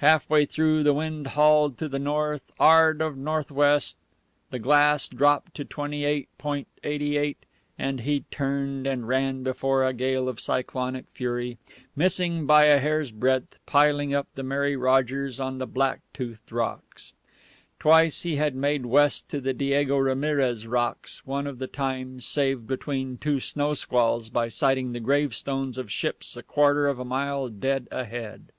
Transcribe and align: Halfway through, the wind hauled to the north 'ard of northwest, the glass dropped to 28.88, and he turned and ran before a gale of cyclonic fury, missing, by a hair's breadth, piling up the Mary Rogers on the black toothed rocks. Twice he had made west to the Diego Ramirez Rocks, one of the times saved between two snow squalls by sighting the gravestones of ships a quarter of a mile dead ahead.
Halfway 0.00 0.44
through, 0.44 0.82
the 0.82 0.92
wind 0.92 1.28
hauled 1.28 1.78
to 1.78 1.88
the 1.88 1.98
north 1.98 2.52
'ard 2.60 3.00
of 3.00 3.16
northwest, 3.16 3.96
the 4.50 4.58
glass 4.58 5.08
dropped 5.08 5.54
to 5.54 5.64
28.88, 5.64 7.36
and 7.78 8.00
he 8.02 8.24
turned 8.30 8.86
and 8.86 9.08
ran 9.08 9.42
before 9.42 9.86
a 9.86 9.94
gale 9.94 10.28
of 10.28 10.38
cyclonic 10.38 11.08
fury, 11.08 11.56
missing, 11.96 12.44
by 12.44 12.66
a 12.66 12.78
hair's 12.78 13.10
breadth, 13.10 13.58
piling 13.64 14.12
up 14.12 14.28
the 14.34 14.42
Mary 14.42 14.76
Rogers 14.76 15.40
on 15.40 15.56
the 15.56 15.66
black 15.66 16.00
toothed 16.12 16.52
rocks. 16.52 17.14
Twice 17.78 18.20
he 18.20 18.36
had 18.36 18.54
made 18.54 18.84
west 18.84 19.30
to 19.30 19.40
the 19.40 19.54
Diego 19.54 19.96
Ramirez 19.96 20.66
Rocks, 20.66 21.24
one 21.24 21.46
of 21.46 21.58
the 21.58 21.66
times 21.66 22.26
saved 22.26 22.66
between 22.66 23.16
two 23.16 23.40
snow 23.40 23.72
squalls 23.72 24.28
by 24.28 24.50
sighting 24.50 24.92
the 24.92 25.00
gravestones 25.00 25.78
of 25.78 25.90
ships 25.90 26.36
a 26.36 26.42
quarter 26.42 26.86
of 26.86 26.98
a 26.98 27.02
mile 27.06 27.48
dead 27.48 27.88
ahead. 27.90 28.52